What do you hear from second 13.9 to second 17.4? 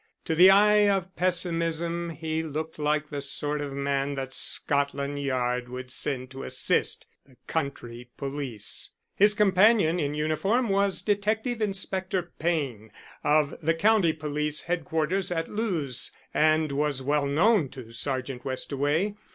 police headquarters at Lewes, and was well